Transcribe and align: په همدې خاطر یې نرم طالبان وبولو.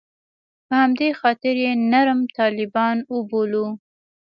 په 0.67 0.73
همدې 0.81 1.09
خاطر 1.19 1.55
یې 1.65 1.71
نرم 1.91 2.19
طالبان 2.37 2.97
وبولو. 3.13 3.65